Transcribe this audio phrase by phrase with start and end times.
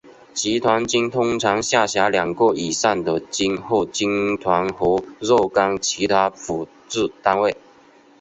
[0.33, 7.55] 集团军通常下辖两个以上的军或军团和若干其他辅助单位。